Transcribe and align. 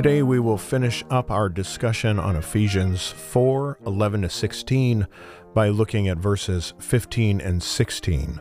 Today 0.00 0.22
we 0.22 0.40
will 0.40 0.56
finish 0.56 1.04
up 1.10 1.30
our 1.30 1.50
discussion 1.50 2.18
on 2.18 2.34
Ephesians 2.34 3.08
4 3.08 3.80
11 3.84 4.22
to 4.22 4.30
16 4.30 5.06
by 5.52 5.68
looking 5.68 6.08
at 6.08 6.16
verses 6.16 6.72
15 6.78 7.38
and 7.38 7.62
16. 7.62 8.40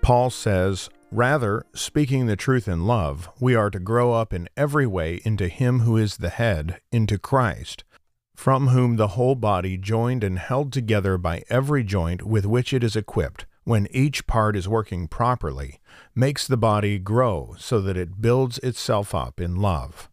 Paul 0.00 0.30
says, 0.30 0.88
Rather, 1.10 1.66
speaking 1.74 2.24
the 2.24 2.34
truth 2.34 2.66
in 2.66 2.86
love, 2.86 3.28
we 3.40 3.54
are 3.54 3.68
to 3.68 3.78
grow 3.78 4.14
up 4.14 4.32
in 4.32 4.48
every 4.56 4.86
way 4.86 5.20
into 5.22 5.48
Him 5.48 5.80
who 5.80 5.98
is 5.98 6.16
the 6.16 6.30
head, 6.30 6.80
into 6.90 7.18
Christ, 7.18 7.84
from 8.34 8.68
whom 8.68 8.96
the 8.96 9.08
whole 9.08 9.34
body, 9.34 9.76
joined 9.76 10.24
and 10.24 10.38
held 10.38 10.72
together 10.72 11.18
by 11.18 11.42
every 11.50 11.84
joint 11.84 12.22
with 12.22 12.46
which 12.46 12.72
it 12.72 12.82
is 12.82 12.96
equipped, 12.96 13.44
when 13.64 13.86
each 13.90 14.26
part 14.26 14.56
is 14.56 14.66
working 14.66 15.08
properly, 15.08 15.78
makes 16.14 16.46
the 16.46 16.56
body 16.56 16.98
grow 16.98 17.54
so 17.58 17.82
that 17.82 17.98
it 17.98 18.22
builds 18.22 18.56
itself 18.60 19.14
up 19.14 19.38
in 19.38 19.56
love. 19.56 20.08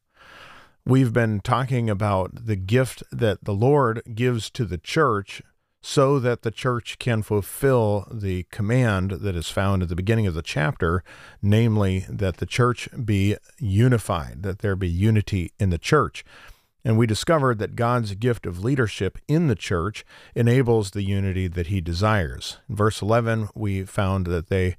We've 0.89 1.13
been 1.13 1.41
talking 1.41 1.88
about 1.88 2.48
the 2.48 2.55
gift 2.55 3.03
that 3.11 3.43
the 3.43 3.53
Lord 3.53 4.02
gives 4.16 4.49
to 4.49 4.66
the 4.66 4.79
church 4.79 5.43
so 5.84 6.17
that 6.17 6.41
the 6.41 6.49
church 6.49 6.98
can 6.98 7.21
fulfill 7.21 8.07
the 8.12 8.48
command 8.49 9.12
that 9.12 9.35
is 9.35 9.51
found 9.51 9.84
at 9.84 9.90
the 9.90 9.96
beginning 9.96 10.26
of 10.26 10.34
the 10.34 10.41
chapter, 10.41 11.04
namely 11.43 12.07
that 12.09 12.37
the 12.37 12.48
church 12.48 12.90
be 13.05 13.37
unified, 13.59 14.41
that 14.41 14.59
there 14.59 14.76
be 14.76 14.90
unity 14.90 15.51
in 15.59 15.70
the 15.70 15.77
church. 15.77 16.26
And 16.84 16.98
we 16.98 17.05
discovered 17.05 17.59
that 17.59 17.76
God's 17.76 18.15
gift 18.15 18.48
of 18.48 18.63
leadership 18.63 19.20
in 19.27 19.46
the 19.46 19.53
church 19.53 20.03
enables 20.34 20.90
the 20.90 21.03
unity 21.03 21.48
that 21.48 21.68
he 21.68 21.81
desires. 21.81 22.57
In 22.68 22.76
verse 22.76 22.99
11, 22.99 23.49
we 23.53 23.84
found 23.84 24.26
that 24.26 24.48
they 24.48 24.76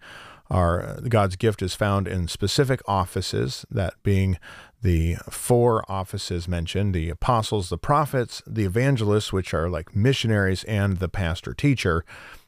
are 0.50 0.98
God's 1.08 1.36
gift 1.36 1.62
is 1.62 1.74
found 1.74 2.08
in 2.08 2.28
specific 2.28 2.80
offices, 2.86 3.64
that 3.70 3.94
being 4.02 4.38
the 4.82 5.16
four 5.30 5.84
offices 5.90 6.48
mentioned 6.48 6.94
the 6.94 7.10
apostles, 7.10 7.68
the 7.68 7.78
prophets, 7.78 8.42
the 8.46 8.64
evangelists, 8.64 9.32
which 9.32 9.52
are 9.52 9.68
like 9.68 9.94
missionaries, 9.94 10.64
and 10.64 10.96
the 10.96 11.08
pastor 11.08 11.54
teacher. 11.54 12.04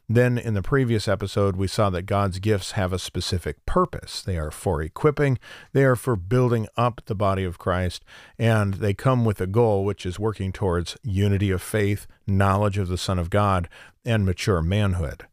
Then, 0.09 0.37
in 0.37 0.53
the 0.53 0.61
previous 0.61 1.07
episode, 1.07 1.55
we 1.55 1.67
saw 1.67 1.89
that 1.91 2.01
God's 2.03 2.39
gifts 2.39 2.71
have 2.71 2.91
a 2.91 2.99
specific 2.99 3.65
purpose. 3.65 4.21
They 4.21 4.37
are 4.37 4.51
for 4.51 4.81
equipping, 4.81 5.39
they 5.71 5.85
are 5.85 5.95
for 5.95 6.17
building 6.17 6.67
up 6.75 7.01
the 7.05 7.15
body 7.15 7.45
of 7.45 7.57
Christ, 7.57 8.03
and 8.37 8.75
they 8.75 8.93
come 8.93 9.23
with 9.23 9.39
a 9.39 9.47
goal, 9.47 9.85
which 9.85 10.05
is 10.05 10.19
working 10.19 10.51
towards 10.51 10.97
unity 11.03 11.51
of 11.51 11.61
faith, 11.61 12.05
knowledge 12.27 12.77
of 12.77 12.89
the 12.89 12.97
Son 12.97 13.17
of 13.17 13.29
God, 13.29 13.69
and 14.03 14.25
mature 14.25 14.61
manhood. 14.61 15.25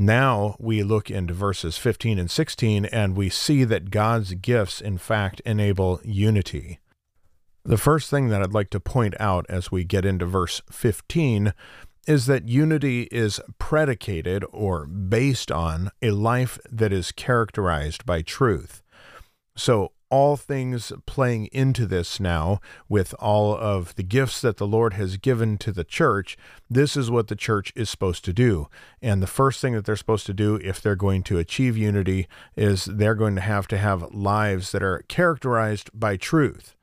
Now 0.00 0.56
we 0.58 0.82
look 0.82 1.10
into 1.10 1.34
verses 1.34 1.76
15 1.76 2.18
and 2.18 2.30
16 2.30 2.86
and 2.86 3.14
we 3.14 3.28
see 3.28 3.64
that 3.64 3.90
God's 3.90 4.32
gifts, 4.32 4.80
in 4.80 4.96
fact, 4.96 5.42
enable 5.44 6.00
unity. 6.02 6.78
The 7.66 7.76
first 7.76 8.08
thing 8.08 8.28
that 8.28 8.40
I'd 8.40 8.54
like 8.54 8.70
to 8.70 8.80
point 8.80 9.14
out 9.20 9.44
as 9.50 9.70
we 9.70 9.84
get 9.84 10.06
into 10.06 10.24
verse 10.24 10.62
15 10.70 11.52
is 12.06 12.24
that 12.24 12.48
unity 12.48 13.08
is 13.12 13.42
predicated 13.58 14.42
or 14.52 14.86
based 14.86 15.52
on 15.52 15.90
a 16.00 16.12
life 16.12 16.58
that 16.72 16.94
is 16.94 17.12
characterized 17.12 18.06
by 18.06 18.22
truth. 18.22 18.80
So 19.54 19.92
all 20.10 20.36
things 20.36 20.92
playing 21.06 21.46
into 21.52 21.86
this 21.86 22.20
now 22.20 22.60
with 22.88 23.14
all 23.18 23.56
of 23.56 23.94
the 23.94 24.02
gifts 24.02 24.40
that 24.40 24.56
the 24.56 24.66
Lord 24.66 24.94
has 24.94 25.16
given 25.16 25.56
to 25.58 25.72
the 25.72 25.84
church. 25.84 26.36
This 26.68 26.96
is 26.96 27.10
what 27.10 27.28
the 27.28 27.36
church 27.36 27.72
is 27.76 27.88
supposed 27.88 28.24
to 28.24 28.32
do. 28.32 28.68
And 29.00 29.22
the 29.22 29.28
first 29.28 29.60
thing 29.60 29.74
that 29.74 29.84
they're 29.84 29.96
supposed 29.96 30.26
to 30.26 30.34
do 30.34 30.56
if 30.56 30.80
they're 30.80 30.96
going 30.96 31.22
to 31.24 31.38
achieve 31.38 31.76
unity 31.76 32.26
is 32.56 32.84
they're 32.84 33.14
going 33.14 33.36
to 33.36 33.40
have 33.40 33.68
to 33.68 33.78
have 33.78 34.12
lives 34.12 34.72
that 34.72 34.82
are 34.82 35.04
characterized 35.08 35.90
by 35.94 36.16
truth. 36.16 36.74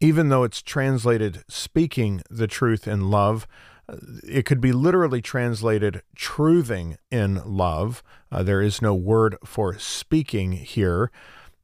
Even 0.00 0.30
though 0.30 0.44
it's 0.44 0.62
translated 0.62 1.44
speaking 1.48 2.22
the 2.30 2.46
truth 2.46 2.88
in 2.88 3.10
love, 3.10 3.46
uh, 3.86 3.96
it 4.26 4.46
could 4.46 4.60
be 4.60 4.72
literally 4.72 5.20
translated 5.20 6.00
truthing 6.16 6.96
in 7.10 7.42
love. 7.44 8.02
Uh, 8.32 8.42
there 8.42 8.62
is 8.62 8.80
no 8.80 8.94
word 8.94 9.36
for 9.44 9.78
speaking 9.78 10.52
here. 10.52 11.10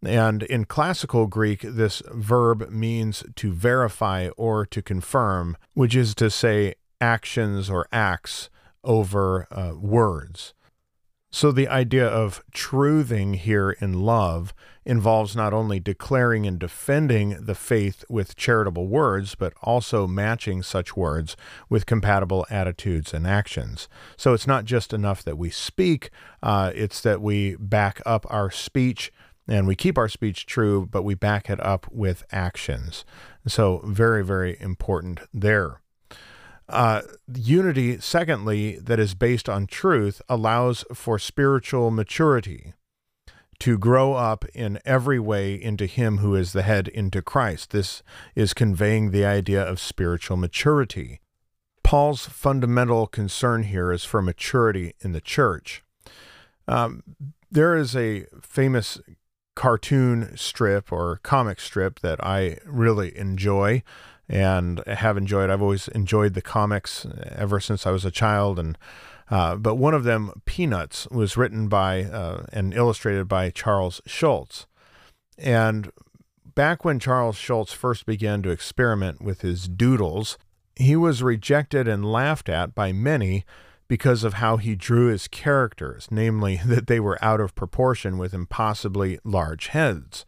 And 0.03 0.43
in 0.43 0.67
classical 0.67 1.27
Greek, 1.27 1.63
this 1.63 2.03
verb 2.13 2.71
means 2.71 3.25
to 3.37 3.53
verify 3.53 4.29
or 4.37 4.67
to 4.67 4.83
confirm, 4.83 5.57
which 5.75 5.97
is 5.97 6.15
to 6.17 6.31
say 6.31 6.75
actions 7.01 7.71
or 7.71 7.87
acts 7.93 8.51
over 8.85 9.47
uh, 9.51 9.75
words. 9.77 10.55
So 11.31 11.53
the 11.53 11.69
idea 11.69 12.07
of 12.07 12.43
truthing 12.55 13.37
here 13.37 13.73
in 13.73 14.01
love 14.01 14.55
involves 14.87 15.37
not 15.37 15.53
only 15.53 15.81
declaring 15.81 16.47
and 16.47 16.59
defending 16.59 17.45
the 17.45 17.55
faith 17.55 18.05
with 18.09 18.37
charitable 18.37 18.87
words, 18.87 19.35
but 19.35 19.53
also 19.61 20.07
matching 20.07 20.63
such 20.63 20.97
words 20.97 21.37
with 21.69 21.85
compatible 21.85 22.47
attitudes 22.49 23.13
and 23.13 23.27
actions. 23.27 23.89
So 24.17 24.33
it's 24.33 24.47
not 24.47 24.65
just 24.65 24.95
enough 24.95 25.23
that 25.25 25.37
we 25.37 25.51
speak, 25.51 26.11
uh, 26.43 26.71
it's 26.75 27.03
that 27.03 27.21
we 27.21 27.57
back 27.57 28.01
up 28.07 28.25
our 28.31 28.51
speech 28.51 29.13
and 29.49 29.67
we 29.67 29.75
keep 29.75 29.97
our 29.97 30.09
speech 30.09 30.47
true, 30.47 30.89
but 30.91 31.03
we 31.03 31.15
back 31.15 31.49
it 31.49 31.65
up 31.65 31.87
with 31.91 32.25
actions. 32.33 33.05
So, 33.47 33.81
very, 33.85 34.25
very 34.25 34.57
important 34.61 35.21
there. 35.33 35.81
Uh, 36.69 37.03
unity, 37.33 38.01
secondly, 38.01 38.79
that 38.79 38.99
is 38.99 39.15
based 39.15 39.49
on 39.49 39.67
truth, 39.67 40.21
allows 40.29 40.85
for 40.93 41.19
spiritual 41.19 41.91
maturity 41.93 42.75
to 43.61 43.79
grow 43.79 44.15
up 44.15 44.45
in 44.55 44.79
every 44.85 45.19
way 45.19 45.55
into 45.55 45.87
Him 45.87 46.19
who 46.19 46.35
is 46.35 46.53
the 46.53 46.63
head, 46.63 46.89
into 46.89 47.23
Christ. 47.23 47.71
This 47.71 48.03
is 48.35 48.53
conveying 48.53 49.11
the 49.11 49.25
idea 49.25 49.63
of 49.63 49.81
spiritual 49.81 50.37
maturity. 50.37 51.21
Paul's 51.83 52.27
fundamental 52.27 53.07
concern 53.07 53.63
here 53.63 53.93
is 53.93 54.05
for 54.05 54.21
maturity 54.21 54.95
in 55.01 55.13
the 55.13 55.21
church. 55.21 55.85
Um, 56.67 57.03
there 57.51 57.77
is 57.77 57.95
a 57.95 58.27
famous 58.43 59.01
cartoon 59.57 60.37
strip 60.37 60.93
or 60.93 61.19
comic 61.25 61.59
strip 61.59 61.99
that 62.01 62.25
I 62.25 62.59
really 62.65 63.17
enjoy 63.19 63.83
and 64.29 64.85
have 64.87 65.17
enjoyed. 65.17 65.51
I've 65.51 65.63
always 65.63 65.89
enjoyed 65.89 66.35
the 66.35 66.43
comics 66.43 67.07
ever 67.33 67.59
since 67.59 67.87
I 67.87 67.91
was 67.91 68.05
a 68.05 68.11
child, 68.13 68.61
and 68.61 68.79
uh, 69.29 69.57
but 69.57 69.75
one 69.75 69.95
of 69.95 70.05
them, 70.05 70.43
Peanuts, 70.45 71.09
was 71.11 71.37
written 71.37 71.67
by 71.67 72.05
uh, 72.05 72.47
and 72.53 72.73
illustrated 72.75 73.27
by 73.27 73.51
Charles 73.51 74.01
Schulz, 74.07 74.67
and 75.39 75.91
back 76.55 76.85
when 76.85 77.01
Charles 77.01 77.37
Schulz 77.37 77.73
first 77.73 78.07
began 78.07 78.43
to 78.43 78.51
experiment 78.51 79.23
with 79.23 79.41
his 79.41 79.69
doodles, 79.69 80.39
he 80.77 80.97
was 80.97 81.23
rejected 81.23 81.89
and 81.89 82.05
laughed 82.05 82.49
at 82.49 82.75
by 82.75 82.93
many 82.93 83.45
because 83.89 84.25
of 84.25 84.35
how 84.35 84.57
he 84.57 84.75
drew 84.75 85.07
his 85.07 85.29
characters, 85.29 86.09
namely 86.11 86.61
that 86.67 86.87
they 86.87 87.01
were 87.01 87.23
out 87.23 87.41
of 87.41 87.55
proportion 87.55 88.19
with 88.19 88.35
impossibly 88.35 89.19
large 89.25 89.69
heads. 89.69 90.25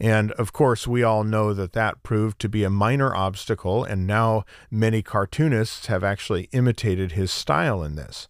And 0.00 0.32
of 0.32 0.52
course, 0.52 0.88
we 0.88 1.04
all 1.04 1.22
know 1.22 1.54
that 1.54 1.74
that 1.74 2.02
proved 2.02 2.40
to 2.40 2.48
be 2.48 2.64
a 2.64 2.70
minor 2.70 3.14
obstacle, 3.14 3.84
and 3.84 4.04
now 4.06 4.44
many 4.68 5.00
cartoonists 5.00 5.86
have 5.86 6.02
actually 6.02 6.48
imitated 6.50 7.12
his 7.12 7.30
style 7.30 7.84
in 7.84 7.94
this. 7.94 8.26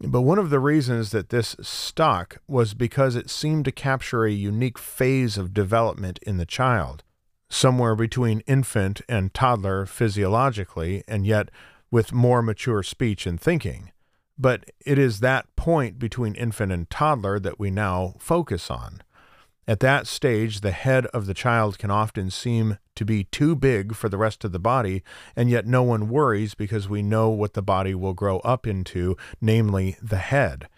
But 0.00 0.22
one 0.22 0.38
of 0.38 0.50
the 0.50 0.58
reasons 0.58 1.12
that 1.12 1.30
this 1.30 1.56
stuck 1.60 2.38
was 2.46 2.74
because 2.74 3.16
it 3.16 3.30
seemed 3.30 3.64
to 3.66 3.72
capture 3.72 4.24
a 4.24 4.32
unique 4.32 4.78
phase 4.78 5.38
of 5.38 5.54
development 5.54 6.18
in 6.22 6.36
the 6.36 6.44
child, 6.44 7.02
somewhere 7.48 7.94
between 7.94 8.40
infant 8.40 9.00
and 9.08 9.32
toddler 9.32 9.86
physiologically, 9.86 11.02
and 11.08 11.24
yet 11.24 11.50
with 11.90 12.12
more 12.12 12.42
mature 12.42 12.82
speech 12.82 13.26
and 13.26 13.40
thinking. 13.40 13.90
But 14.38 14.64
it 14.84 14.98
is 14.98 15.20
that 15.20 15.54
point 15.56 15.98
between 15.98 16.34
infant 16.34 16.72
and 16.72 16.88
toddler 16.90 17.38
that 17.40 17.58
we 17.58 17.70
now 17.70 18.14
focus 18.18 18.70
on. 18.70 19.02
At 19.68 19.80
that 19.80 20.06
stage, 20.06 20.60
the 20.60 20.70
head 20.70 21.06
of 21.06 21.26
the 21.26 21.34
child 21.34 21.76
can 21.78 21.90
often 21.90 22.30
seem 22.30 22.78
to 22.94 23.04
be 23.04 23.24
too 23.24 23.56
big 23.56 23.96
for 23.96 24.08
the 24.08 24.18
rest 24.18 24.44
of 24.44 24.52
the 24.52 24.60
body, 24.60 25.02
and 25.34 25.50
yet 25.50 25.66
no 25.66 25.82
one 25.82 26.08
worries 26.08 26.54
because 26.54 26.88
we 26.88 27.02
know 27.02 27.30
what 27.30 27.54
the 27.54 27.62
body 27.62 27.94
will 27.94 28.14
grow 28.14 28.38
up 28.40 28.66
into, 28.66 29.16
namely 29.40 29.96
the 30.00 30.18
head. 30.18 30.68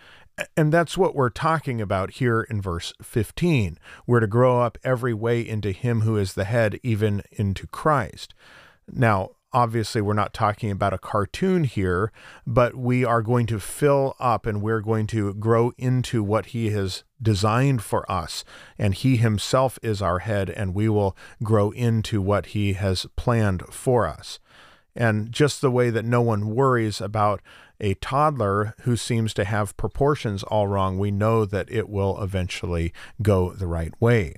And 0.56 0.72
that's 0.72 0.96
what 0.96 1.14
we're 1.14 1.31
talking 1.31 1.81
about 1.81 2.12
here 2.12 2.43
in 2.43 2.62
verse 2.62 2.94
15. 3.02 3.78
We're 4.06 4.20
to 4.20 4.26
grow 4.26 4.62
up 4.62 4.78
every 4.82 5.12
way 5.12 5.46
into 5.46 5.72
Him 5.72 6.02
who 6.02 6.16
is 6.16 6.32
the 6.32 6.44
head, 6.44 6.78
even 6.82 7.22
into 7.32 7.66
Christ. 7.66 8.34
Now, 8.90 9.31
obviously 9.52 10.00
we're 10.00 10.12
not 10.12 10.34
talking 10.34 10.70
about 10.70 10.92
a 10.92 10.98
cartoon 10.98 11.64
here, 11.64 12.12
but 12.46 12.74
we 12.74 13.04
are 13.04 13.22
going 13.22 13.46
to 13.46 13.58
fill 13.58 14.14
up 14.18 14.46
and 14.46 14.62
we're 14.62 14.80
going 14.80 15.06
to 15.08 15.34
grow 15.34 15.72
into 15.78 16.22
what 16.22 16.46
he 16.46 16.70
has 16.70 17.04
designed 17.20 17.82
for 17.82 18.10
us. 18.10 18.44
And 18.76 18.94
he 18.94 19.16
himself 19.16 19.78
is 19.82 20.02
our 20.02 20.20
head, 20.20 20.50
and 20.50 20.74
we 20.74 20.88
will 20.88 21.16
grow 21.42 21.70
into 21.70 22.20
what 22.20 22.46
he 22.46 22.74
has 22.74 23.06
planned 23.16 23.62
for 23.70 24.06
us. 24.06 24.38
And 24.94 25.30
just 25.30 25.60
the 25.60 25.70
way 25.70 25.90
that 25.90 26.04
no 26.04 26.20
one 26.20 26.54
worries 26.54 27.00
about 27.00 27.40
a 27.80 27.94
toddler 27.94 28.74
who 28.80 28.96
seems 28.96 29.32
to 29.34 29.44
have 29.44 29.76
proportions 29.76 30.42
all 30.42 30.66
wrong, 30.66 30.98
we 30.98 31.10
know 31.12 31.44
that 31.44 31.70
it 31.70 31.88
will 31.88 32.20
eventually 32.20 32.92
go 33.22 33.52
the 33.52 33.68
right 33.68 33.92
way. 34.00 34.34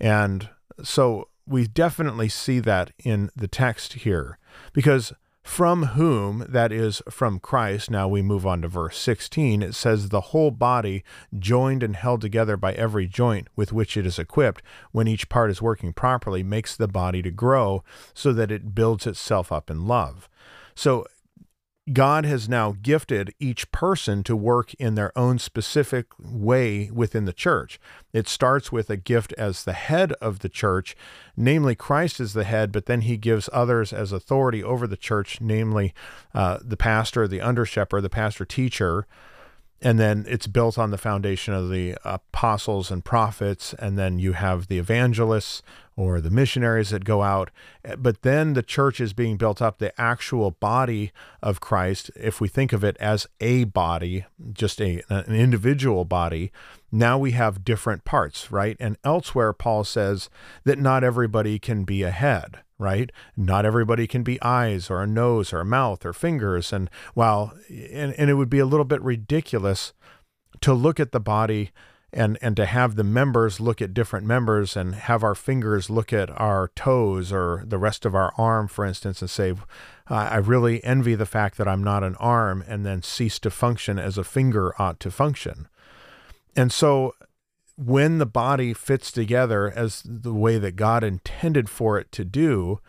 And 0.00 0.48
so 0.82 1.28
we 1.48 1.66
definitely 1.66 2.28
see 2.28 2.60
that 2.60 2.92
in 2.98 3.30
the 3.34 3.48
text 3.48 3.94
here 3.94 4.38
because 4.72 5.12
from 5.48 5.86
whom, 5.86 6.44
that 6.46 6.70
is, 6.70 7.00
from 7.08 7.40
Christ, 7.40 7.90
now 7.90 8.06
we 8.06 8.20
move 8.20 8.46
on 8.46 8.60
to 8.60 8.68
verse 8.68 8.98
16, 8.98 9.62
it 9.62 9.74
says, 9.74 10.10
the 10.10 10.20
whole 10.20 10.50
body, 10.50 11.02
joined 11.38 11.82
and 11.82 11.96
held 11.96 12.20
together 12.20 12.58
by 12.58 12.74
every 12.74 13.06
joint 13.06 13.48
with 13.56 13.72
which 13.72 13.96
it 13.96 14.04
is 14.04 14.18
equipped, 14.18 14.62
when 14.92 15.08
each 15.08 15.30
part 15.30 15.50
is 15.50 15.62
working 15.62 15.94
properly, 15.94 16.42
makes 16.42 16.76
the 16.76 16.86
body 16.86 17.22
to 17.22 17.30
grow 17.30 17.82
so 18.12 18.34
that 18.34 18.50
it 18.52 18.74
builds 18.74 19.06
itself 19.06 19.50
up 19.50 19.70
in 19.70 19.86
love. 19.86 20.28
So 20.74 21.06
God 21.92 22.24
has 22.24 22.48
now 22.48 22.76
gifted 22.82 23.34
each 23.38 23.70
person 23.70 24.22
to 24.24 24.36
work 24.36 24.74
in 24.74 24.94
their 24.94 25.16
own 25.16 25.38
specific 25.38 26.06
way 26.18 26.90
within 26.92 27.24
the 27.24 27.32
church. 27.32 27.80
It 28.12 28.28
starts 28.28 28.70
with 28.72 28.90
a 28.90 28.96
gift 28.96 29.32
as 29.38 29.64
the 29.64 29.72
head 29.72 30.12
of 30.14 30.40
the 30.40 30.48
church, 30.48 30.96
namely 31.36 31.74
Christ 31.74 32.20
is 32.20 32.32
the 32.32 32.44
head, 32.44 32.72
but 32.72 32.86
then 32.86 33.02
he 33.02 33.16
gives 33.16 33.48
others 33.52 33.92
as 33.92 34.12
authority 34.12 34.62
over 34.62 34.86
the 34.86 34.96
church, 34.96 35.40
namely 35.40 35.94
uh, 36.34 36.58
the 36.62 36.76
pastor, 36.76 37.26
the 37.26 37.40
under 37.40 37.64
shepherd, 37.64 38.02
the 38.02 38.10
pastor 38.10 38.44
teacher 38.44 39.06
and 39.80 39.98
then 39.98 40.24
it's 40.28 40.46
built 40.46 40.76
on 40.76 40.90
the 40.90 40.98
foundation 40.98 41.54
of 41.54 41.70
the 41.70 41.96
apostles 42.04 42.90
and 42.90 43.04
prophets 43.04 43.74
and 43.78 43.98
then 43.98 44.18
you 44.18 44.32
have 44.32 44.66
the 44.66 44.78
evangelists 44.78 45.62
or 45.98 46.20
the 46.20 46.30
missionaries 46.30 46.90
that 46.90 47.04
go 47.04 47.22
out 47.22 47.50
eh, 47.84 47.96
but 47.98 48.22
then 48.22 48.54
the 48.54 48.62
church 48.62 49.00
is 49.00 49.12
being 49.12 49.36
built 49.36 49.60
up 49.60 49.78
the 49.78 50.00
actual 50.00 50.52
body 50.52 51.10
of 51.42 51.60
Christ 51.60 52.10
if 52.14 52.40
we 52.40 52.48
think 52.48 52.72
of 52.72 52.84
it 52.84 52.96
as 52.98 53.26
a 53.40 53.64
body 53.64 54.24
just 54.52 54.80
a 54.80 55.02
an 55.10 55.34
individual 55.34 56.04
body 56.04 56.52
now 56.92 57.18
we 57.18 57.32
have 57.32 57.64
different 57.64 58.04
parts 58.04 58.50
right 58.52 58.76
and 58.78 58.96
elsewhere 59.04 59.52
Paul 59.52 59.82
says 59.84 60.30
that 60.64 60.78
not 60.78 61.02
everybody 61.02 61.58
can 61.58 61.84
be 61.84 62.02
a 62.02 62.10
head 62.10 62.60
right? 62.80 63.10
Not 63.36 63.66
everybody 63.66 64.06
can 64.06 64.22
be 64.22 64.40
eyes 64.40 64.88
or 64.88 65.02
a 65.02 65.06
nose 65.06 65.52
or 65.52 65.58
a 65.58 65.64
mouth 65.64 66.06
or 66.06 66.12
fingers. 66.12 66.72
And 66.72 66.88
while, 67.12 67.52
and, 67.68 68.12
and 68.12 68.30
it 68.30 68.34
would 68.34 68.48
be 68.48 68.60
a 68.60 68.66
little 68.66 68.84
bit 68.84 69.02
ridiculous 69.02 69.92
to 70.60 70.72
look 70.72 71.00
at 71.00 71.10
the 71.10 71.18
body 71.18 71.72
and, 72.12 72.38
and 72.40 72.56
to 72.56 72.64
have 72.64 72.94
the 72.94 73.04
members 73.04 73.60
look 73.60 73.82
at 73.82 73.92
different 73.92 74.26
members 74.26 74.76
and 74.76 74.94
have 74.94 75.22
our 75.22 75.34
fingers 75.34 75.90
look 75.90 76.12
at 76.12 76.30
our 76.40 76.68
toes 76.74 77.32
or 77.32 77.64
the 77.66 77.78
rest 77.78 78.06
of 78.06 78.14
our 78.14 78.32
arm, 78.38 78.66
for 78.66 78.84
instance, 78.84 79.20
and 79.20 79.30
say, 79.30 79.54
I 80.08 80.36
really 80.36 80.82
envy 80.84 81.14
the 81.14 81.26
fact 81.26 81.58
that 81.58 81.68
I'm 81.68 81.84
not 81.84 82.02
an 82.02 82.16
arm 82.16 82.64
and 82.66 82.86
then 82.86 83.02
cease 83.02 83.38
to 83.40 83.50
function 83.50 83.98
as 83.98 84.16
a 84.16 84.24
finger 84.24 84.74
ought 84.80 85.00
to 85.00 85.10
function. 85.10 85.68
And 86.56 86.72
so 86.72 87.14
when 87.76 88.18
the 88.18 88.26
body 88.26 88.72
fits 88.72 89.12
together 89.12 89.70
as 89.70 90.02
the 90.04 90.32
way 90.32 90.58
that 90.58 90.76
God 90.76 91.04
intended 91.04 91.68
for 91.68 91.98
it 91.98 92.10
to 92.12 92.24
do, 92.24 92.80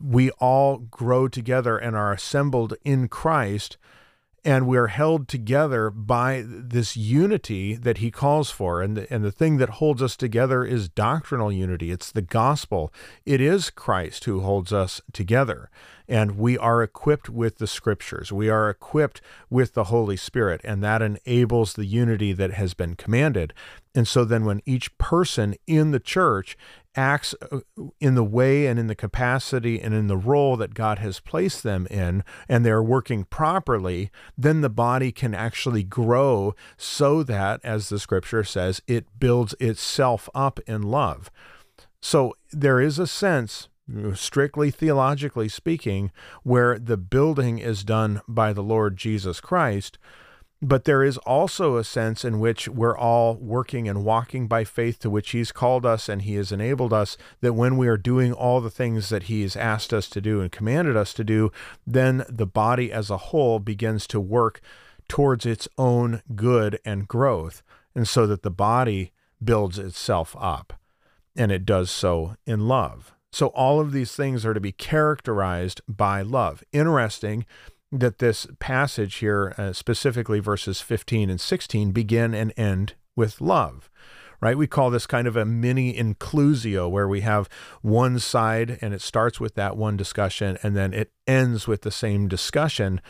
we 0.00 0.30
all 0.32 0.78
grow 0.78 1.28
together 1.28 1.76
and 1.76 1.94
are 1.94 2.12
assembled 2.12 2.74
in 2.82 3.08
Christ 3.08 3.76
and 4.44 4.66
we're 4.66 4.88
held 4.88 5.28
together 5.28 5.88
by 5.88 6.44
this 6.44 6.96
unity 6.96 7.74
that 7.76 7.98
he 7.98 8.10
calls 8.10 8.50
for. 8.50 8.82
And 8.82 8.96
the, 8.96 9.12
and 9.12 9.24
the 9.24 9.30
thing 9.30 9.58
that 9.58 9.70
holds 9.70 10.02
us 10.02 10.16
together 10.16 10.64
is 10.64 10.88
doctrinal 10.88 11.52
unity. 11.52 11.92
It's 11.92 12.10
the 12.10 12.22
gospel. 12.22 12.92
It 13.24 13.40
is 13.40 13.70
Christ 13.70 14.24
who 14.24 14.40
holds 14.40 14.72
us 14.72 15.00
together. 15.12 15.70
And 16.08 16.36
we 16.36 16.58
are 16.58 16.82
equipped 16.82 17.28
with 17.28 17.58
the 17.58 17.68
scriptures. 17.68 18.32
We 18.32 18.50
are 18.50 18.68
equipped 18.68 19.20
with 19.48 19.74
the 19.74 19.84
holy 19.84 20.16
spirit 20.16 20.60
and 20.64 20.82
that 20.82 21.02
enables 21.02 21.74
the 21.74 21.86
unity 21.86 22.32
that 22.32 22.52
has 22.52 22.74
been 22.74 22.96
commanded. 22.96 23.54
And 23.94 24.08
so 24.08 24.24
then 24.24 24.44
when 24.44 24.62
each 24.66 24.96
person 24.98 25.54
in 25.66 25.92
the 25.92 26.00
church 26.00 26.56
acts 26.94 27.34
uh, 27.50 27.60
in 28.00 28.14
the 28.14 28.24
way 28.24 28.66
and 28.66 28.78
in 28.78 28.86
the 28.86 28.94
capacity 28.94 29.80
and 29.80 29.94
in 29.94 30.06
the 30.06 30.16
role 30.16 30.56
that 30.56 30.74
God 30.74 30.98
has 30.98 31.20
placed 31.20 31.62
them 31.62 31.86
in, 31.90 32.24
and 32.48 32.64
they're 32.64 32.82
working 32.82 33.24
properly, 33.24 34.10
then 34.36 34.60
the 34.60 34.68
body 34.68 35.12
can 35.12 35.34
actually 35.34 35.82
grow 35.82 36.54
so 36.76 37.22
that, 37.22 37.60
as 37.64 37.88
the 37.88 37.98
scripture 37.98 38.44
says, 38.44 38.82
it 38.86 39.06
builds 39.18 39.54
itself 39.60 40.28
up 40.34 40.60
in 40.66 40.82
love. 40.82 41.30
So 42.00 42.34
there 42.50 42.80
is 42.80 42.98
a 42.98 43.06
sense, 43.06 43.68
strictly 44.14 44.70
theologically 44.70 45.48
speaking, 45.48 46.10
where 46.42 46.78
the 46.78 46.96
building 46.96 47.58
is 47.58 47.84
done 47.84 48.20
by 48.26 48.52
the 48.52 48.62
Lord 48.62 48.96
Jesus 48.96 49.40
Christ 49.40 49.98
but 50.64 50.84
there 50.84 51.02
is 51.02 51.18
also 51.18 51.76
a 51.76 51.82
sense 51.82 52.24
in 52.24 52.38
which 52.38 52.68
we're 52.68 52.96
all 52.96 53.34
working 53.34 53.88
and 53.88 54.04
walking 54.04 54.46
by 54.46 54.62
faith 54.62 55.00
to 55.00 55.10
which 55.10 55.30
He's 55.30 55.50
called 55.50 55.84
us 55.84 56.08
and 56.08 56.22
He 56.22 56.36
has 56.36 56.52
enabled 56.52 56.92
us, 56.92 57.16
that 57.40 57.54
when 57.54 57.76
we 57.76 57.88
are 57.88 57.96
doing 57.96 58.32
all 58.32 58.60
the 58.60 58.70
things 58.70 59.08
that 59.08 59.24
He 59.24 59.42
has 59.42 59.56
asked 59.56 59.92
us 59.92 60.08
to 60.10 60.20
do 60.20 60.40
and 60.40 60.52
commanded 60.52 60.96
us 60.96 61.12
to 61.14 61.24
do, 61.24 61.50
then 61.84 62.24
the 62.28 62.46
body 62.46 62.92
as 62.92 63.10
a 63.10 63.16
whole 63.16 63.58
begins 63.58 64.06
to 64.06 64.20
work 64.20 64.60
towards 65.08 65.44
its 65.44 65.66
own 65.76 66.22
good 66.36 66.78
and 66.84 67.08
growth. 67.08 67.64
And 67.92 68.06
so 68.06 68.28
that 68.28 68.42
the 68.42 68.50
body 68.50 69.10
builds 69.42 69.80
itself 69.80 70.36
up. 70.38 70.74
And 71.34 71.50
it 71.50 71.66
does 71.66 71.90
so 71.90 72.36
in 72.46 72.68
love. 72.68 73.14
So 73.32 73.48
all 73.48 73.80
of 73.80 73.90
these 73.90 74.14
things 74.14 74.46
are 74.46 74.54
to 74.54 74.60
be 74.60 74.72
characterized 74.72 75.80
by 75.88 76.22
love. 76.22 76.62
Interesting 76.72 77.46
that 77.92 78.18
this 78.18 78.46
passage 78.58 79.16
here, 79.16 79.54
uh, 79.58 79.72
specifically 79.72 80.40
verses 80.40 80.80
15 80.80 81.28
and 81.28 81.40
16, 81.40 81.92
begin 81.92 82.34
and 82.34 82.52
end 82.56 82.94
with 83.14 83.40
love. 83.40 83.90
Right? 84.40 84.58
We 84.58 84.66
call 84.66 84.90
this 84.90 85.06
kind 85.06 85.28
of 85.28 85.36
a 85.36 85.44
mini 85.44 85.94
inclusio 85.94 86.90
where 86.90 87.06
we 87.06 87.20
have 87.20 87.48
one 87.80 88.18
side 88.18 88.76
and 88.80 88.92
it 88.92 89.00
starts 89.00 89.38
with 89.38 89.54
that 89.54 89.76
one 89.76 89.96
discussion 89.96 90.58
and 90.64 90.74
then 90.74 90.92
it 90.92 91.12
ends 91.28 91.68
with 91.68 91.82
the 91.82 91.92
same 91.92 92.26
discussion. 92.26 93.00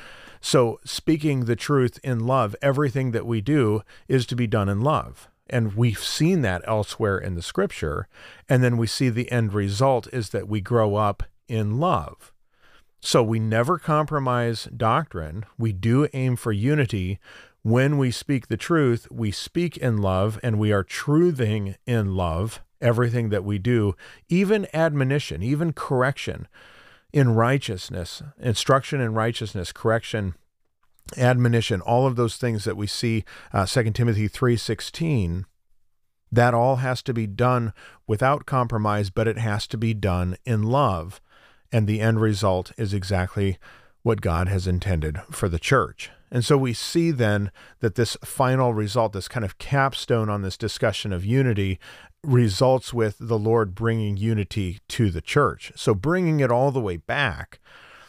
So, 0.43 0.79
speaking 0.84 1.46
the 1.46 1.56
truth 1.56 1.98
in 2.05 2.27
love, 2.27 2.55
everything 2.60 3.12
that 3.12 3.24
we 3.24 3.41
do 3.41 3.81
is 4.08 4.27
to 4.27 4.36
be 4.36 4.46
done 4.46 4.69
in 4.69 4.82
love. 4.82 5.31
And 5.48 5.74
we've 5.74 6.03
seen 6.03 6.43
that 6.43 6.62
elsewhere 6.67 7.17
in 7.17 7.34
the 7.34 7.43
scripture. 7.43 8.08
And 8.48 8.62
then 8.62 8.77
we 8.77 8.86
see 8.86 9.08
the 9.08 9.31
end 9.31 9.55
result 9.55 10.08
is 10.12 10.31
that 10.31 10.48
we 10.48 10.60
grow 10.60 10.96
up 10.96 11.22
in 11.48 11.79
love. 11.79 12.31
So 13.04 13.20
we 13.20 13.40
never 13.40 13.78
compromise 13.80 14.68
doctrine. 14.76 15.44
We 15.58 15.72
do 15.72 16.06
aim 16.12 16.36
for 16.36 16.52
unity. 16.52 17.18
When 17.62 17.98
we 17.98 18.12
speak 18.12 18.46
the 18.46 18.56
truth, 18.56 19.08
we 19.10 19.32
speak 19.32 19.76
in 19.76 19.98
love 19.98 20.38
and 20.40 20.56
we 20.56 20.72
are 20.72 20.84
truthing 20.84 21.74
in 21.84 22.14
love 22.14 22.60
everything 22.80 23.30
that 23.30 23.44
we 23.44 23.58
do, 23.58 23.94
even 24.28 24.68
admonition, 24.72 25.42
even 25.42 25.72
correction 25.72 26.46
in 27.12 27.34
righteousness, 27.34 28.22
instruction 28.38 29.00
in 29.00 29.14
righteousness, 29.14 29.72
correction, 29.72 30.34
admonition, 31.16 31.80
all 31.80 32.06
of 32.06 32.16
those 32.16 32.36
things 32.36 32.64
that 32.64 32.76
we 32.76 32.86
see 32.86 33.24
uh, 33.52 33.66
2 33.66 33.90
Timothy 33.90 34.28
3:16 34.28 35.44
that 36.30 36.54
all 36.54 36.76
has 36.76 37.02
to 37.02 37.12
be 37.12 37.26
done 37.26 37.72
without 38.06 38.46
compromise, 38.46 39.10
but 39.10 39.28
it 39.28 39.38
has 39.38 39.66
to 39.66 39.76
be 39.76 39.92
done 39.92 40.36
in 40.46 40.62
love 40.62 41.20
and 41.72 41.86
the 41.86 42.00
end 42.00 42.20
result 42.20 42.72
is 42.76 42.93
exactly 42.93 43.58
what 44.02 44.20
God 44.20 44.48
has 44.48 44.67
intended 44.67 45.20
for 45.31 45.48
the 45.48 45.58
church. 45.58 46.10
And 46.31 46.44
so 46.44 46.56
we 46.56 46.72
see 46.72 47.10
then 47.10 47.50
that 47.81 47.94
this 47.94 48.17
final 48.24 48.72
result, 48.72 49.12
this 49.12 49.29
kind 49.29 49.44
of 49.44 49.58
capstone 49.58 50.29
on 50.29 50.43
this 50.43 50.56
discussion 50.56 51.12
of 51.12 51.24
unity, 51.24 51.79
results 52.24 52.94
with 52.94 53.17
the 53.20 53.38
Lord 53.38 53.74
bringing 53.74 54.17
unity 54.17 54.81
to 54.88 55.10
the 55.10 55.20
church. 55.20 55.72
So 55.76 55.94
bringing 55.94 56.41
it 56.41 56.50
all 56.50 56.70
the 56.70 56.81
way 56.81 56.96
back 56.96 57.60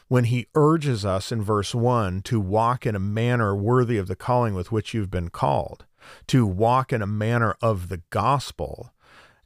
when 0.08 0.25
he 0.25 0.48
urges 0.55 1.05
us 1.05 1.32
in 1.32 1.41
verse 1.41 1.74
1 1.74 2.22
to 2.22 2.39
walk 2.39 2.86
in 2.86 2.96
a 2.96 3.00
manner 3.00 3.55
worthy 3.55 3.98
of 3.98 4.08
the 4.08 4.15
calling 4.15 4.53
with 4.53 4.72
which 4.72 4.93
you've 4.93 5.12
been 5.12 5.29
called, 5.29 5.86
to 6.27 6.46
walk 6.46 6.93
in 6.93 7.01
a 7.01 7.08
manner 7.08 7.55
of 7.62 7.89
the 7.89 8.01
gospel, 8.10 8.93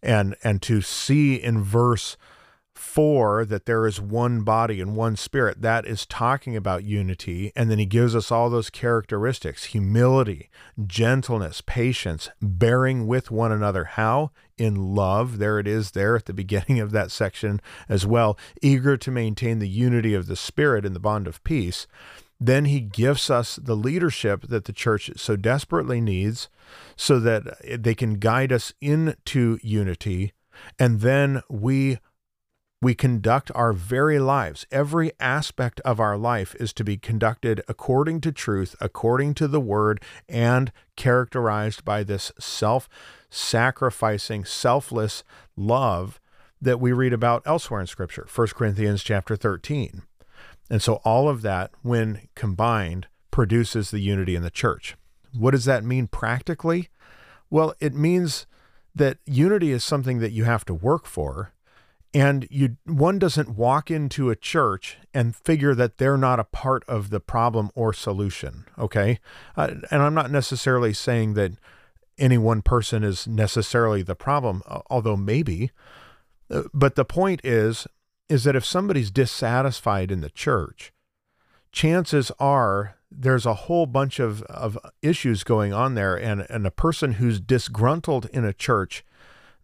and, 0.04 0.36
and 0.44 0.62
to 0.62 0.82
see 0.82 1.36
in 1.36 1.64
verse 1.64 2.18
4 2.78 3.46
that 3.46 3.66
there 3.66 3.86
is 3.88 4.00
one 4.00 4.42
body 4.42 4.80
and 4.80 4.96
one 4.96 5.16
spirit, 5.16 5.62
that 5.62 5.86
is 5.86 6.06
talking 6.06 6.56
about 6.56 6.84
unity. 6.84 7.52
And 7.56 7.70
then 7.70 7.80
he 7.80 7.86
gives 7.86 8.16
us 8.16 8.32
all 8.32 8.50
those 8.50 8.70
characteristics 8.70 9.66
humility, 9.66 10.50
gentleness, 10.86 11.62
patience, 11.62 12.30
bearing 12.42 13.08
with 13.08 13.32
one 13.32 13.52
another. 13.52 13.86
How? 13.86 14.32
In 14.58 14.96
love. 14.96 15.38
There 15.38 15.60
it 15.60 15.68
is, 15.68 15.92
there 15.92 16.16
at 16.16 16.26
the 16.26 16.34
beginning 16.48 16.80
of 16.80 16.92
that 16.92 17.12
section 17.12 17.62
as 17.90 18.06
well. 18.06 18.38
Eager 18.62 18.98
to 18.98 19.12
maintain 19.12 19.60
the 19.60 19.70
unity 19.70 20.14
of 20.14 20.28
the 20.28 20.36
spirit 20.36 20.86
in 20.86 20.94
the 20.94 21.00
bond 21.00 21.28
of 21.28 21.44
peace. 21.44 21.88
Then 22.40 22.66
he 22.66 22.82
gives 22.82 23.30
us 23.30 23.56
the 23.56 23.76
leadership 23.76 24.44
that 24.50 24.66
the 24.66 24.74
church 24.74 25.10
so 25.18 25.36
desperately 25.36 26.00
needs 26.00 26.50
so 26.96 27.20
that 27.20 27.82
they 27.82 27.96
can 27.96 28.20
guide 28.20 28.52
us 28.52 28.74
into 28.80 29.58
unity. 29.64 30.34
And 30.80 31.02
then 31.02 31.42
we 31.50 32.00
we 32.82 32.94
conduct 32.94 33.52
our 33.56 33.74
very 33.74 34.20
lives. 34.20 34.66
Every 34.72 35.12
aspect 35.20 35.82
of 35.82 36.00
our 36.00 36.18
life 36.18 36.56
is 36.60 36.74
to 36.74 36.84
be 36.84 36.98
conducted 36.98 37.62
according 37.68 38.22
to 38.22 38.32
truth, 38.32 38.76
according 38.80 39.34
to 39.36 39.48
the 39.48 39.60
word, 39.60 40.02
and 40.30 40.72
characterized 40.96 41.84
by 41.84 42.04
this 42.04 42.32
self 42.40 42.88
sacrificing, 43.30 44.46
selfless 44.46 45.24
love 45.56 46.20
that 46.62 46.80
we 46.80 46.92
read 46.92 47.14
about 47.14 47.44
elsewhere 47.46 47.82
in 47.82 47.88
Scripture, 47.88 48.28
1 48.34 48.48
Corinthians 48.50 49.04
chapter 49.04 49.36
13. 49.36 50.04
And 50.70 50.82
so 50.82 50.96
all 51.04 51.30
of 51.30 51.42
that, 51.42 51.72
when 51.82 52.28
combined, 52.36 53.08
produces 53.32 53.92
the 53.92 54.00
unity 54.00 54.36
in 54.36 54.44
the 54.44 54.50
church. 54.50 54.96
What 55.34 55.52
does 55.52 55.66
that 55.66 55.84
mean 55.84 56.08
practically? 56.08 56.90
Well, 57.50 57.74
it 57.80 57.94
means 57.94 58.46
that 58.96 59.20
unity 59.26 59.72
is 59.72 59.84
something 59.84 60.20
that 60.20 60.32
you 60.32 60.44
have 60.46 60.66
to 60.66 60.74
work 60.74 61.06
for 61.06 61.54
and 62.18 62.48
you 62.50 62.78
one 62.86 63.20
doesn't 63.20 63.50
walk 63.50 63.92
into 63.92 64.30
a 64.30 64.36
church 64.36 64.98
and 65.14 65.36
figure 65.36 65.76
that 65.76 65.98
they're 65.98 66.18
not 66.18 66.40
a 66.40 66.44
part 66.44 66.84
of 66.88 67.10
the 67.10 67.20
problem 67.20 67.70
or 67.76 67.94
solution 67.94 68.66
okay? 68.78 69.20
Uh, 69.56 69.76
and 69.92 70.02
i'm 70.02 70.14
not 70.14 70.32
necessarily 70.32 70.94
saying 70.94 71.34
that 71.36 71.52
any 72.18 72.38
one 72.38 72.62
person 72.62 73.04
is 73.04 73.28
necessarily 73.28 74.02
the 74.02 74.16
problem 74.16 74.62
although 74.90 75.18
maybe. 75.18 75.72
Uh, 76.50 76.64
but 76.74 76.96
the 76.96 77.06
point 77.06 77.42
is 77.44 77.88
is 78.30 78.44
that 78.44 78.56
if 78.56 78.66
somebody's 78.66 79.12
dissatisfied 79.12 80.12
in 80.12 80.22
the 80.22 80.30
church 80.30 80.92
chances 81.72 82.32
are 82.40 82.98
there's 83.10 83.46
a 83.46 83.54
whole 83.54 83.86
bunch 83.86 84.20
of, 84.20 84.42
of 84.44 84.78
issues 85.02 85.44
going 85.44 85.74
on 85.74 85.96
there. 85.96 86.16
And, 86.16 86.46
and 86.50 86.68
a 86.68 86.72
person 86.72 87.14
who's 87.14 87.40
disgruntled 87.40 88.26
in 88.34 88.46
a 88.46 88.54
church 88.54 89.06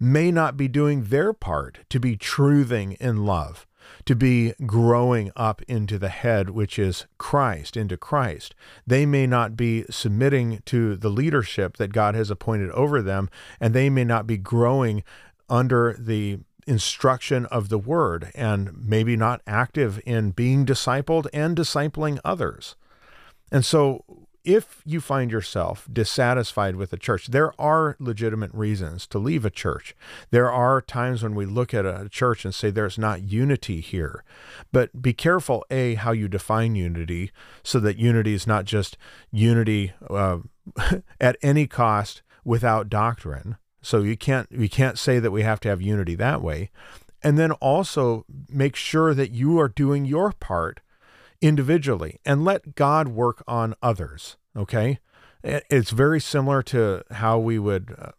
may 0.04 0.32
not 0.32 0.58
be 0.58 0.68
doing 0.68 1.06
their 1.06 1.34
part 1.34 1.80
to 1.90 2.00
be 2.00 2.18
truthing 2.18 2.98
in 2.98 3.26
love, 3.26 3.66
to 4.06 4.16
be 4.16 4.54
growing 4.66 5.32
up 5.36 5.62
into 5.64 5.98
the 5.98 6.10
head, 6.10 6.50
which 6.50 6.78
is 6.78 7.06
Christ, 7.18 7.78
into 7.78 7.98
Christ. 7.98 8.54
They 8.86 9.06
may 9.06 9.26
not 9.26 9.56
be 9.56 9.86
submitting 9.90 10.62
to 10.66 10.96
the 10.96 11.10
leadership 11.10 11.78
that 11.78 11.94
God 11.94 12.16
has 12.16 12.30
appointed 12.30 12.70
over 12.72 13.02
them, 13.02 13.30
and 13.60 13.74
they 13.74 13.90
may 13.90 14.04
not 14.04 14.28
be 14.28 14.38
growing 14.38 15.04
under 15.50 15.96
the 15.98 16.40
instruction 16.66 17.46
of 17.48 17.70
the 17.70 17.78
word 17.78 18.32
and 18.34 18.72
maybe 18.78 19.16
not 19.18 19.42
active 19.46 20.02
in 20.06 20.32
being 20.32 20.66
discipled 20.66 21.28
and 21.34 21.58
discipling 21.58 22.20
others. 22.24 22.76
And 23.52 23.66
so 23.66 24.23
if 24.44 24.82
you 24.86 25.00
find 25.00 25.32
yourself 25.32 25.88
dissatisfied 25.92 26.76
with 26.76 26.92
a 26.92 26.98
church, 26.98 27.28
there 27.28 27.60
are 27.60 27.96
legitimate 28.00 28.54
reasons 28.54 29.08
to 29.08 29.18
leave 29.18 29.46
a 29.46 29.50
church. 29.50 29.96
There 30.32 30.52
are 30.52 30.82
times 30.82 31.24
when 31.24 31.34
we 31.34 31.46
look 31.46 31.74
at 31.74 31.86
a 31.86 32.10
church 32.10 32.44
and 32.44 32.54
say 32.54 32.70
there's 32.70 32.98
not 32.98 33.24
unity 33.24 33.80
here. 33.80 34.24
But 34.72 35.02
be 35.02 35.14
careful, 35.14 35.66
A, 35.72 35.96
how 35.96 36.12
you 36.12 36.28
define 36.28 36.76
unity, 36.76 37.32
so 37.64 37.80
that 37.80 37.98
unity 37.98 38.34
is 38.34 38.46
not 38.46 38.66
just 38.66 38.98
unity 39.32 39.94
uh, 40.10 40.40
at 41.22 41.38
any 41.42 41.66
cost 41.66 42.22
without 42.44 42.90
doctrine. 42.90 43.58
So 43.82 44.02
you 44.02 44.18
can't 44.18 44.50
you 44.52 44.70
can't 44.70 44.98
say 44.98 45.20
that 45.20 45.32
we 45.32 45.44
have 45.44 45.60
to 45.62 45.70
have 45.70 45.82
unity 45.82 46.16
that 46.16 46.42
way. 46.42 46.70
And 47.22 47.38
then 47.38 47.52
also 47.54 48.26
make 48.50 48.76
sure 48.76 49.14
that 49.14 49.32
you 49.32 49.58
are 49.60 49.70
doing 49.70 50.04
your 50.06 50.34
part 50.34 50.82
individually 51.44 52.20
and 52.26 52.46
let 52.46 52.74
God 52.74 53.10
work 53.10 53.44
on 53.46 53.76
others. 53.84 54.38
Okay. 54.56 55.00
It's 55.44 55.92
very 55.92 56.22
similar 56.22 56.64
to 56.64 57.04
how 57.12 57.38
we 57.38 57.60
would 57.60 57.96
uh, 58.00 58.12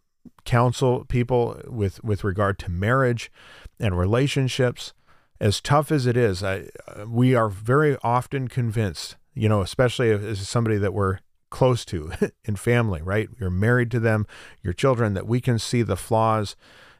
counsel 0.45 1.05
people 1.05 1.59
with, 1.65 2.03
with 2.03 2.23
regard 2.23 2.59
to 2.59 2.69
marriage 2.69 3.31
and 3.79 3.97
relationships. 3.97 4.93
As 5.39 5.59
tough 5.59 5.91
as 5.91 6.05
it 6.05 6.15
is, 6.15 6.43
I, 6.43 6.67
uh, 6.87 7.05
we 7.07 7.33
are 7.33 7.49
very 7.49 7.97
often 8.03 8.47
convinced, 8.47 9.17
you 9.33 9.49
know, 9.49 9.61
especially 9.61 10.11
as 10.11 10.47
somebody 10.47 10.77
that 10.77 10.93
we're 10.93 11.17
close 11.49 11.83
to 11.85 12.11
in 12.45 12.55
family, 12.55 13.01
right? 13.01 13.27
You're 13.39 13.49
married 13.49 13.89
to 13.91 13.99
them, 13.99 14.27
your 14.61 14.73
children, 14.73 15.15
that 15.15 15.25
we 15.25 15.41
can 15.41 15.57
see 15.57 15.81
the 15.81 15.97
flaws 15.97 16.55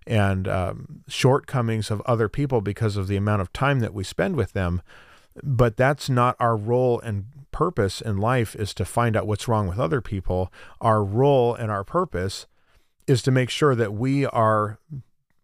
and 0.08 0.48
um, 0.48 1.03
shortcomings 1.08 1.91
of 1.91 2.01
other 2.01 2.29
people 2.29 2.62
because 2.62 2.98
of 2.98 3.08
the 3.08 3.15
amount 3.15 3.44
of 3.44 3.53
time 3.53 3.79
that 3.79 3.94
we 3.94 4.03
spend 4.03 4.36
with 4.36 4.53
them 4.53 4.82
but 5.44 5.77
that's 5.77 6.10
not 6.10 6.36
our 6.39 6.56
role 6.56 7.00
and 7.00 7.25
purpose 7.51 8.01
in 8.01 8.18
life 8.18 8.56
is 8.56 8.74
to 8.74 8.84
find 8.84 9.15
out 9.15 9.27
what's 9.27 9.48
wrong 9.48 9.68
with 9.68 9.80
other 9.80 10.01
people. 10.01 10.51
Our 10.82 11.04
role 11.04 11.56
and 11.56 11.72
our 11.72 11.84
purpose 11.84 12.48
is 13.08 13.22
to 13.24 13.32
make 13.32 13.50
sure 13.50 13.75
that 13.75 13.94
we 13.94 14.25
are 14.25 14.80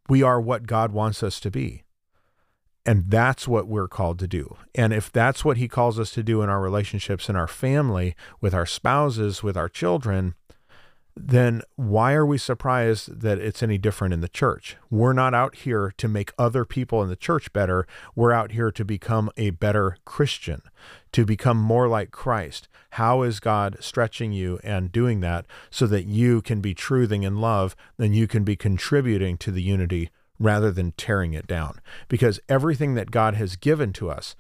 we 0.10 0.22
are 0.22 0.42
what 0.42 0.68
God 0.68 0.92
wants 0.92 1.24
us 1.24 1.40
to 1.40 1.52
be. 1.52 1.84
And 2.86 3.10
that's 3.10 3.48
what 3.48 3.68
we're 3.68 3.88
called 3.88 4.20
to 4.20 4.28
do. 4.28 4.58
And 4.74 4.92
if 4.92 5.12
that's 5.12 5.46
what 5.46 5.58
he 5.58 5.68
calls 5.68 6.00
us 6.00 6.12
to 6.12 6.24
do 6.24 6.42
in 6.42 6.50
our 6.50 6.60
relationships 6.60 7.30
in 7.30 7.36
our 7.36 7.48
family 7.48 8.16
with 8.42 8.54
our 8.54 8.66
spouses 8.66 9.44
with 9.44 9.56
our 9.56 9.70
children 9.70 10.36
then 11.16 11.62
why 11.76 12.14
are 12.14 12.26
we 12.26 12.38
surprised 12.38 13.22
that 13.22 13.38
it's 13.38 13.62
any 13.62 13.78
different 13.78 14.14
in 14.14 14.22
the 14.22 14.30
church? 14.30 14.78
We're 14.90 15.14
not 15.14 15.34
out 15.34 15.56
here 15.56 15.94
to 15.98 16.08
make 16.08 16.32
other 16.38 16.64
people 16.66 17.04
in 17.04 17.10
the 17.10 17.16
church 17.16 17.52
better. 17.52 17.86
We're 18.16 18.32
out 18.32 18.52
here 18.52 18.72
to 18.72 18.86
become 18.86 19.30
a 19.36 19.50
better 19.50 19.98
Christian, 20.06 20.62
to 21.12 21.26
become 21.26 21.58
more 21.58 21.88
like 21.88 22.12
Christ. 22.12 22.68
How 22.92 23.24
is 23.24 23.40
God 23.40 23.78
stretching 23.80 24.32
you 24.32 24.60
and 24.64 24.92
doing 24.92 25.20
that 25.22 25.46
so 25.70 25.86
that 25.88 26.06
you 26.06 26.42
can 26.42 26.62
be 26.62 26.74
truthing 26.74 27.24
in 27.24 27.40
love, 27.40 27.76
then 27.98 28.14
you 28.14 28.28
can 28.28 28.44
be 28.44 28.56
contributing 28.56 29.38
to 29.38 29.52
the 29.52 29.62
unity 29.62 30.10
rather 30.40 30.72
than 30.72 30.94
tearing 30.94 31.34
it 31.34 31.48
down? 31.48 31.80
Because 32.08 32.40
everything 32.48 32.96
that 32.96 33.12
God 33.12 33.36
has 33.36 33.56
given 33.56 33.94
to 33.94 34.10
us, 34.10 34.36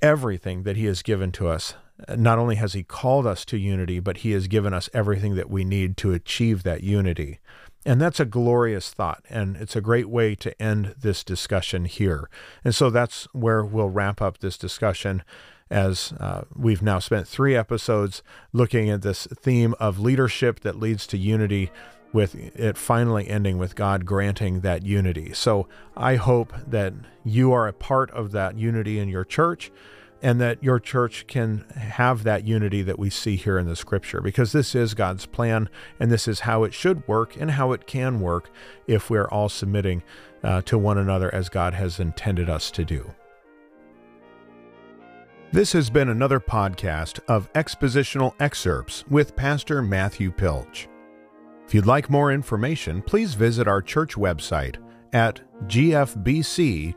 everything 0.00 0.62
that 0.64 0.76
He 0.76 0.86
has 0.86 1.02
given 1.02 1.30
to 1.32 1.48
us 1.48 1.74
not 2.16 2.38
only 2.38 2.56
has 2.56 2.72
He 2.72 2.82
called 2.82 3.26
us 3.26 3.44
to 3.46 3.58
unity, 3.58 4.00
but 4.00 4.18
He 4.18 4.32
has 4.32 4.48
given 4.48 4.74
us 4.74 4.90
everything 4.92 5.34
that 5.36 5.50
we 5.50 5.64
need 5.64 5.96
to 5.98 6.12
achieve 6.12 6.62
that 6.62 6.82
unity. 6.82 7.38
And 7.86 8.00
that's 8.00 8.20
a 8.20 8.24
glorious 8.24 8.92
thought, 8.92 9.24
and 9.28 9.56
it's 9.56 9.76
a 9.76 9.80
great 9.80 10.08
way 10.08 10.34
to 10.36 10.62
end 10.62 10.94
this 10.98 11.22
discussion 11.22 11.84
here. 11.84 12.30
And 12.64 12.74
so 12.74 12.88
that's 12.88 13.24
where 13.32 13.62
we'll 13.62 13.90
wrap 13.90 14.22
up 14.22 14.38
this 14.38 14.56
discussion 14.56 15.22
as 15.70 16.14
uh, 16.18 16.42
we've 16.54 16.82
now 16.82 16.98
spent 16.98 17.28
three 17.28 17.54
episodes 17.54 18.22
looking 18.52 18.88
at 18.88 19.02
this 19.02 19.26
theme 19.26 19.74
of 19.80 19.98
leadership 19.98 20.60
that 20.60 20.78
leads 20.78 21.06
to 21.08 21.18
unity, 21.18 21.70
with 22.12 22.34
it 22.36 22.78
finally 22.78 23.28
ending 23.28 23.58
with 23.58 23.74
God 23.74 24.06
granting 24.06 24.60
that 24.60 24.86
unity. 24.86 25.32
So 25.34 25.68
I 25.96 26.14
hope 26.14 26.52
that 26.66 26.94
you 27.24 27.52
are 27.52 27.66
a 27.66 27.72
part 27.72 28.10
of 28.12 28.30
that 28.32 28.56
unity 28.56 28.98
in 28.98 29.08
your 29.08 29.24
church 29.24 29.72
and 30.24 30.40
that 30.40 30.64
your 30.64 30.80
church 30.80 31.26
can 31.26 31.66
have 31.76 32.24
that 32.24 32.46
unity 32.46 32.80
that 32.80 32.98
we 32.98 33.10
see 33.10 33.36
here 33.36 33.58
in 33.58 33.66
the 33.66 33.76
scripture 33.76 34.22
because 34.22 34.52
this 34.52 34.74
is 34.74 34.94
God's 34.94 35.26
plan 35.26 35.68
and 36.00 36.10
this 36.10 36.26
is 36.26 36.40
how 36.40 36.64
it 36.64 36.72
should 36.72 37.06
work 37.06 37.36
and 37.36 37.50
how 37.50 37.72
it 37.72 37.86
can 37.86 38.20
work 38.20 38.50
if 38.86 39.10
we're 39.10 39.28
all 39.28 39.50
submitting 39.50 40.02
uh, 40.42 40.62
to 40.62 40.78
one 40.78 40.96
another 40.96 41.32
as 41.34 41.50
God 41.50 41.74
has 41.74 42.00
intended 42.00 42.48
us 42.48 42.70
to 42.70 42.86
do. 42.86 43.12
This 45.52 45.72
has 45.72 45.90
been 45.90 46.08
another 46.08 46.40
podcast 46.40 47.20
of 47.28 47.52
expositional 47.52 48.34
excerpts 48.40 49.04
with 49.10 49.36
Pastor 49.36 49.82
Matthew 49.82 50.30
Pilch. 50.32 50.88
If 51.66 51.74
you'd 51.74 51.84
like 51.84 52.08
more 52.08 52.32
information, 52.32 53.02
please 53.02 53.34
visit 53.34 53.68
our 53.68 53.82
church 53.82 54.14
website 54.14 54.76
at 55.12 55.42
gfbc.net. 55.68 56.94